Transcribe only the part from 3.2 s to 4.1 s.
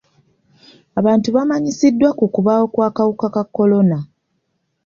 ka kolona.